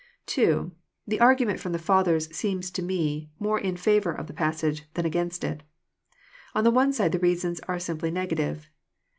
[0.25, 0.71] 2.
[1.05, 5.05] The argument from the Fathers seems to me more in favour of the passage than
[5.05, 5.61] against it.—
[6.55, 8.67] On the one side the reasons are simply negative.